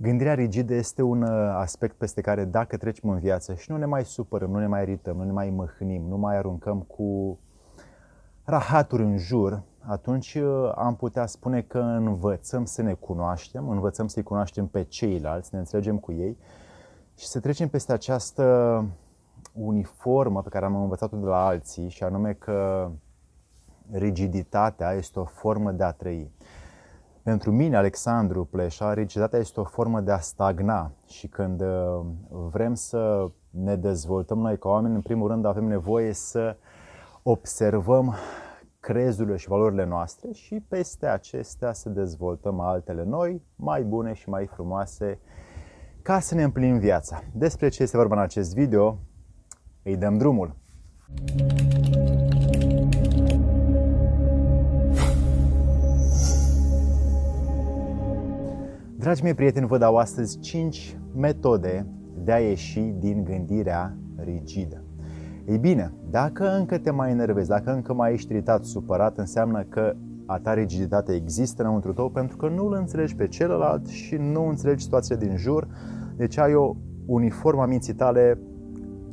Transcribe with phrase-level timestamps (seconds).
[0.00, 3.84] Gândirea rigidă este un uh, aspect peste care dacă trecem în viață și nu ne
[3.84, 7.38] mai supărăm, nu ne mai irităm, nu ne mai mâhnim, nu mai aruncăm cu
[8.44, 14.22] rahaturi în jur, atunci uh, am putea spune că învățăm să ne cunoaștem, învățăm să-i
[14.22, 16.38] cunoaștem pe ceilalți, ne înțelegem cu ei
[17.16, 18.84] și să trecem peste această
[19.52, 22.90] uniformă pe care am învățat-o de la alții și anume că
[23.90, 26.32] rigiditatea este o formă de a trăi.
[27.28, 32.74] Pentru mine, Alexandru Pleșa, rigiditatea este o formă de a stagna și când uh, vrem
[32.74, 36.56] să ne dezvoltăm noi ca oameni, în primul rând avem nevoie să
[37.22, 38.14] observăm
[38.80, 44.46] crezurile și valorile noastre și peste acestea să dezvoltăm altele noi, mai bune și mai
[44.46, 45.18] frumoase,
[46.02, 47.22] ca să ne împlinim viața.
[47.34, 48.98] Despre ce este vorba în acest video,
[49.82, 50.56] îi dăm drumul.
[59.08, 61.86] Dragi mei prieteni, vă dau astăzi 5 metode
[62.24, 64.84] de a ieși din gândirea rigidă.
[65.46, 69.94] Ei bine, dacă încă te mai enervezi, dacă încă mai ești iritat, supărat, înseamnă că
[70.26, 74.48] a ta rigiditate există înăuntru tău pentru că nu îl înțelegi pe celălalt și nu
[74.48, 75.68] înțelegi situația din jur,
[76.16, 78.38] deci ai o uniformă a minții tale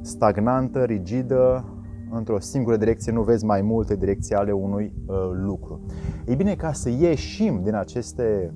[0.00, 1.64] stagnantă, rigidă,
[2.10, 5.80] într-o singură direcție, nu vezi mai multe direcții ale unui uh, lucru.
[6.26, 8.54] Ei bine, ca să ieșim din aceste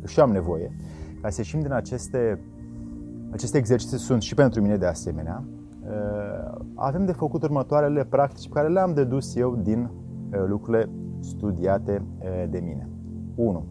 [0.00, 0.70] că și am nevoie,
[1.20, 2.40] ca să ieșim din aceste,
[3.30, 5.44] aceste exerciții sunt și pentru mine de asemenea,
[5.82, 10.88] uh, avem de făcut următoarele practici pe care le-am dedus eu din uh, lucrurile
[11.20, 12.88] studiate uh, de mine.
[13.34, 13.64] 1.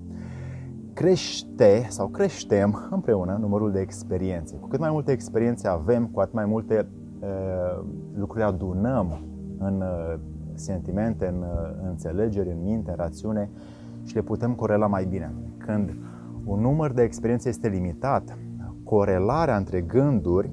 [0.93, 4.55] Crește sau creștem împreună numărul de experiențe.
[4.55, 6.87] Cu cât mai multe experiențe avem, cu atât mai multe
[8.13, 9.19] lucruri adunăm
[9.57, 9.83] în
[10.53, 11.45] sentimente, în
[11.87, 13.49] înțelegeri, în minte, în rațiune
[14.03, 15.33] și le putem corela mai bine.
[15.67, 15.95] Când
[16.45, 18.37] un număr de experiențe este limitat,
[18.83, 20.51] corelarea între gânduri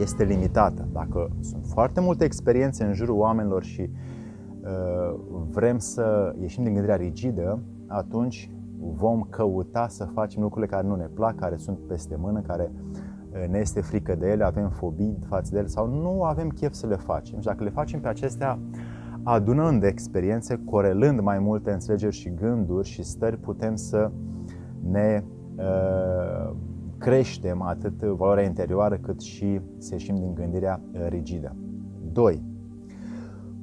[0.00, 0.88] este limitată.
[0.92, 5.18] Dacă sunt foarte multe experiențe în jurul oamenilor și uh,
[5.50, 11.08] vrem să ieșim din gândirea rigidă, atunci vom căuta să facem lucrurile care nu ne
[11.14, 15.50] plac, care sunt peste mână, care uh, ne este frică de ele, avem fobii față
[15.52, 17.38] de ele sau nu avem chef să le facem.
[17.38, 18.58] Și dacă le facem pe acestea,
[19.28, 24.10] adunând experiențe, corelând mai multe înțelegeri și gânduri și stări, putem să
[24.90, 25.24] ne
[25.56, 26.56] uh,
[26.98, 31.56] creștem atât valoarea interioară cât și să ieșim din gândirea uh, rigidă.
[32.12, 32.42] 2.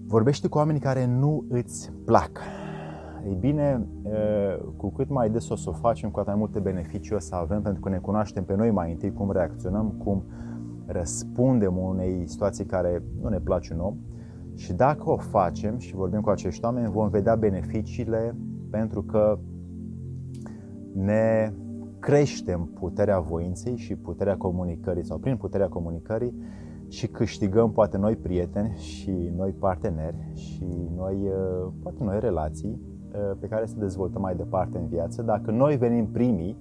[0.05, 2.39] Vorbește cu oameni care nu îți plac.
[3.27, 6.59] Ei bine, uh, cu cât mai des o să o facem, cu atât mai multe
[6.59, 10.23] beneficii o să avem, pentru că ne cunoaștem pe noi mai întâi, cum reacționăm, cum
[10.85, 13.95] răspundem unei situații care nu ne place un om
[14.55, 18.35] și dacă o facem și vorbim cu acești oameni, vom vedea beneficiile
[18.69, 19.39] pentru că
[20.93, 21.53] ne
[21.99, 26.33] creștem puterea voinței și puterea comunicării sau prin puterea comunicării
[26.87, 33.37] și câștigăm poate noi prieteni și noi parteneri și noi, uh, poate noi relații uh,
[33.39, 35.21] pe care să dezvoltăm mai departe în viață.
[35.21, 36.57] Dacă noi venim primii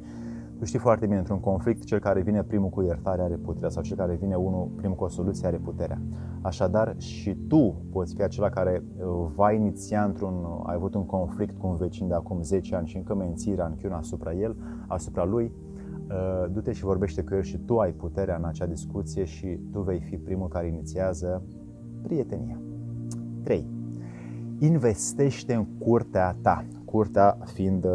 [0.63, 3.83] tu știi foarte bine, într-un conflict, cel care vine primul cu iertare are puterea sau
[3.83, 6.01] cel care vine unul primul cu o soluție are puterea.
[6.41, 11.07] Așadar, și tu poți fi acela care uh, va iniția într-un, uh, ai avut un
[11.07, 14.57] conflict cu un vecin de acum 10 ani și încă menții ranchiuna asupra el,
[14.87, 15.53] asupra lui,
[16.09, 19.81] uh, du-te și vorbește cu el și tu ai puterea în acea discuție și tu
[19.81, 21.43] vei fi primul care inițiază
[22.03, 22.61] prietenia.
[23.43, 23.67] 3.
[24.59, 27.87] Investește în curtea ta, curtea fiind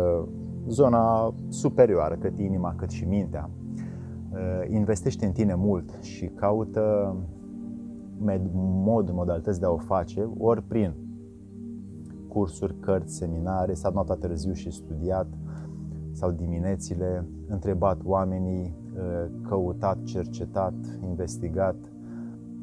[0.67, 3.49] zona superioară, cât inima, cât și mintea.
[4.31, 7.15] Uh, investește în tine mult și caută
[8.83, 10.93] mod, modalități de a o face, ori prin
[12.27, 15.27] cursuri, cărți, seminare, s-a noaptea târziu și studiat,
[16.11, 20.73] sau diminețile, întrebat oamenii, uh, căutat, cercetat,
[21.07, 21.75] investigat,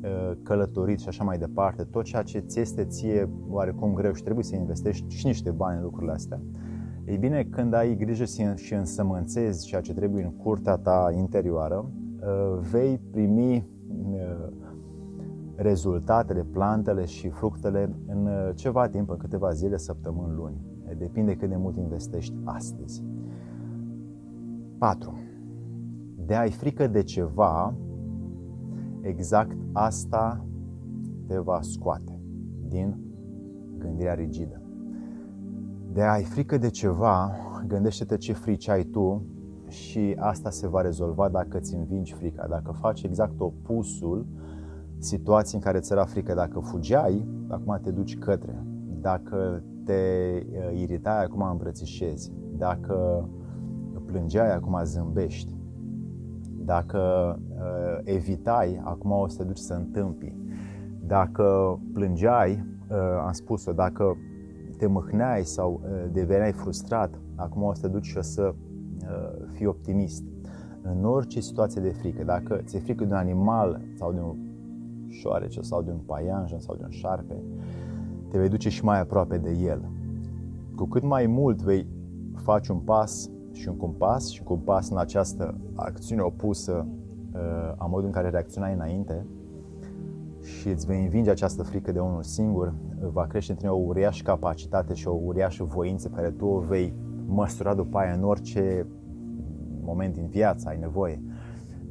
[0.03, 4.23] uh, călătorit și așa mai departe, tot ceea ce ți este ție oarecum greu și
[4.23, 6.41] trebuie să investești și niște bani în lucrurile astea,
[7.05, 11.91] ei bine, când ai grijă și însămânțezi ceea ce trebuie în curtea ta interioară,
[12.21, 13.69] uh, vei primi
[14.13, 14.49] uh,
[15.55, 20.61] rezultatele, plantele și fructele în uh, ceva timp, în câteva zile, săptămâni, luni.
[20.99, 23.05] Depinde cât de mult investești astăzi.
[24.79, 25.19] 4.
[26.27, 27.75] De ai frică de ceva,
[29.01, 30.47] exact asta
[31.27, 32.21] te va scoate
[32.69, 32.97] din
[33.79, 34.64] gândirea rigidă
[35.95, 37.31] de ai frică de ceva,
[37.67, 39.23] gândește-te ce frici ai tu
[39.69, 42.47] și asta se va rezolva dacă îți învingi frica.
[42.49, 44.27] Dacă faci exact opusul
[44.99, 48.65] situații în care ți era frică, dacă fugeai, acum te duci către.
[49.01, 52.33] Dacă te uh, iritai, acum îmbrățișezi.
[52.57, 53.29] Dacă
[54.07, 55.57] plângeai, acum zâmbești.
[56.65, 56.99] Dacă
[57.49, 60.35] uh, evitai, acum o să te duci să întâmpi.
[61.07, 64.17] Dacă plângeai, uh, am spus-o, dacă
[64.77, 69.47] te mâhneai sau uh, deveneai frustrat, acum o să te duci și o să uh,
[69.53, 70.25] fii optimist.
[70.83, 74.37] În orice situație de frică, dacă ți-e frică de un animal sau de un
[75.09, 77.43] șoarece sau de un paianjen sau de un șarpe,
[78.31, 79.89] te vei duce și mai aproape de el.
[80.77, 81.87] Cu cât mai mult vei
[82.35, 86.87] face un pas și un compas și un compas în această acțiune opusă
[87.35, 89.27] uh, a modului în care reacționai înainte
[90.43, 92.75] și îți vei învinge această frică de unul singur,
[93.13, 96.59] va crește în tine o uriașă capacitate și o uriașă voință pe care tu o
[96.59, 96.95] vei
[97.27, 98.87] măsura după aia în orice
[99.83, 101.23] moment din viață ai nevoie.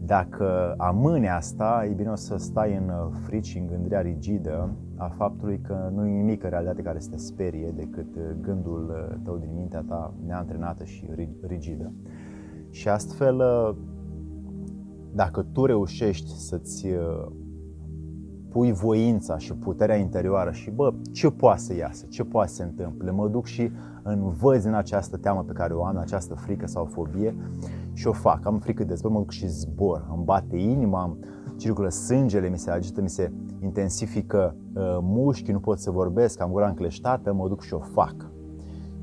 [0.06, 4.75] Dacă amâne asta, e bine o să stai în uh, frici și în gândirea rigidă
[4.98, 8.89] a faptului că nu e nimic în realitate care să te sperie decât uh, gândul
[8.89, 11.09] uh, tău din mintea ta neantrenată și
[11.42, 11.92] rigidă.
[12.69, 13.42] Și astfel,
[15.13, 16.88] dacă tu reușești să-ți
[18.53, 22.63] pui voința și puterea interioară și bă, ce poate să iasă, ce poate să se
[22.63, 23.71] întâmple, mă duc și
[24.03, 27.35] învăț în această teamă pe care o am, această frică sau fobie
[27.94, 28.45] și o fac.
[28.45, 31.17] Am frică de zbor, mă duc și zbor, îmi bate inima, îmi
[31.57, 36.51] circulă sângele, mi se agită, mi se intensifică uh, mușchii, nu pot să vorbesc, am
[36.51, 38.15] gura încleștată, mă duc și o fac.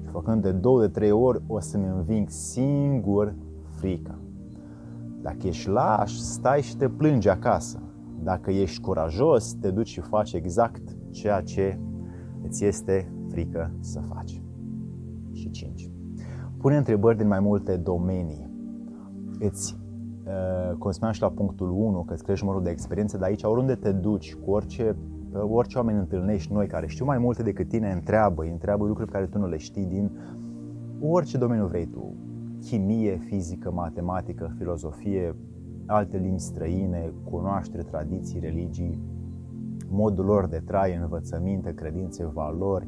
[0.02, 3.34] Și făcând de două, de trei ori, o să-mi înving singur
[3.76, 4.18] frica.
[5.22, 7.78] Dacă ești laș, stai și te plângi acasă.
[8.22, 11.78] Dacă ești curajos, te duci și faci exact ceea ce
[12.42, 14.42] îți este frică să faci.
[15.32, 15.90] Și 5.
[16.56, 18.50] Pune întrebări din mai multe domenii
[19.38, 19.78] îți,
[20.24, 23.42] uh, cum spuneam și la punctul 1, că îți crești numărul de experiențe, dar aici
[23.42, 24.96] oriunde te duci, cu orice,
[25.32, 29.16] orice oameni întâlnești noi care știu mai multe decât tine, întreabă, îi întreabă lucruri pe
[29.16, 30.10] care tu nu le știi din
[31.00, 32.14] orice domeniu vrei tu.
[32.60, 35.36] Chimie, fizică, matematică, filozofie,
[35.90, 39.00] alte limbi străine, cunoaștere, tradiții, religii,
[39.88, 42.86] modul lor de trai, învățăminte, credințe, valori,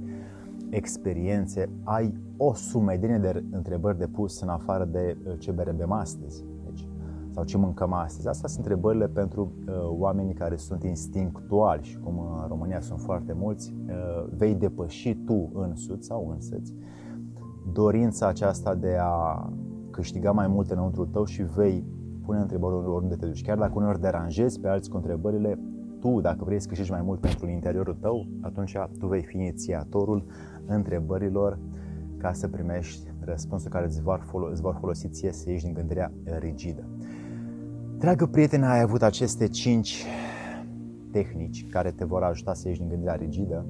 [0.71, 6.45] experiențe, ai o sumedenie de întrebări de pus în afară de uh, ce bem astăzi
[6.65, 6.89] deci,
[7.31, 8.29] sau ce mâncăm astăzi.
[8.29, 13.33] Astea sunt întrebările pentru uh, oamenii care sunt instinctuali și cum în România sunt foarte
[13.33, 16.75] mulți, uh, vei depăși tu însuți sau însăți
[17.73, 19.49] dorința aceasta de a
[19.91, 21.85] câștiga mai mult înăuntru tău și vei
[22.25, 23.43] pune întrebări oriunde te duci.
[23.43, 25.59] Chiar dacă uneori deranjezi pe alții cu întrebările,
[26.01, 30.25] tu, dacă vrei să câștigi mai mult pentru interiorul tău, atunci tu vei fi inițiatorul
[30.67, 31.59] întrebărilor
[32.17, 35.75] ca să primești răspunsul care îți vor, folosi, îți vor folosi ție să ieși din
[35.75, 36.85] gândirea rigidă.
[37.99, 40.07] Dragă prietene, ai avut aceste cinci
[41.11, 43.67] tehnici care te vor ajuta să ieși din gândirea rigidă.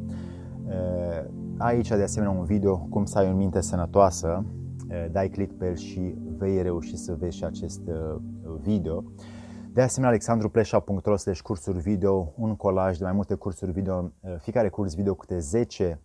[1.58, 4.44] Aici, de asemenea, un video cum să ai o minte sănătoasă.
[5.10, 7.80] Dai click pe el și vei reuși să vezi și acest
[8.60, 9.04] video.
[9.72, 14.94] De asemenea, alexandrupleșa.ro slash cursuri video, un colaj de mai multe cursuri video, fiecare curs
[14.94, 16.00] video câte 10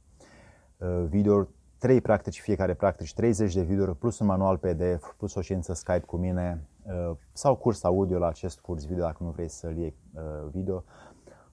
[1.07, 1.47] video,
[1.77, 6.05] 3 practici fiecare practici, 30 de video plus un manual PDF, plus o ședință Skype
[6.05, 6.67] cu mine
[7.31, 9.95] sau curs audio la acest curs video dacă nu vrei să-l iei
[10.51, 10.83] video.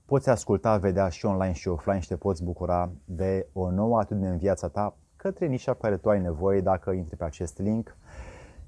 [0.04, 4.28] Poți asculta, vedea și online și offline și te poți bucura de o nouă atitudine
[4.28, 4.96] în viața ta
[5.28, 7.96] către nișa pe care tu ai nevoie dacă intri pe acest link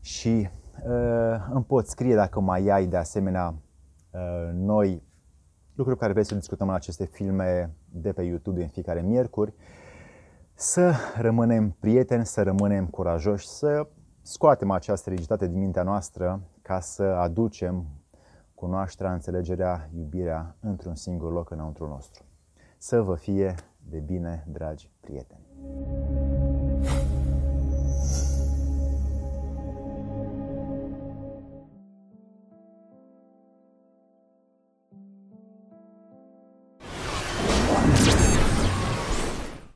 [0.01, 0.49] și
[0.87, 3.55] uh, îmi poți scrie dacă mai ai de asemenea
[4.11, 5.03] uh, noi
[5.75, 9.55] lucruri care vrei să discutăm în aceste filme de pe YouTube în fiecare miercuri.
[10.55, 13.89] Să rămânem prieteni, să rămânem curajoși, să
[14.23, 17.87] scoatem această rigiditate din mintea noastră ca să aducem
[18.55, 22.25] cunoașterea, înțelegerea, iubirea într-un singur loc înăuntru nostru.
[22.79, 23.55] Să vă fie
[23.89, 25.96] de bine, dragi prieteni!